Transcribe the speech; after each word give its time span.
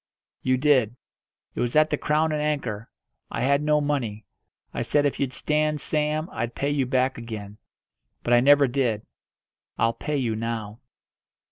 "You 0.41 0.57
did. 0.57 0.95
It 1.53 1.59
was 1.59 1.75
at 1.75 1.91
the 1.91 1.95
'Crown 1.95 2.31
and 2.31 2.41
Anchor.' 2.41 2.89
I 3.29 3.41
had 3.41 3.61
no 3.61 3.79
money. 3.79 4.25
I 4.73 4.81
said 4.81 5.05
if 5.05 5.19
you'd 5.19 5.31
stand 5.31 5.79
Sam 5.79 6.27
I'd 6.31 6.55
pay 6.55 6.71
you 6.71 6.87
back 6.87 7.19
again; 7.19 7.59
but 8.23 8.33
I 8.33 8.39
never 8.39 8.67
did. 8.67 9.03
I'll 9.77 9.93
pay 9.93 10.17
you 10.17 10.35
now." 10.35 10.79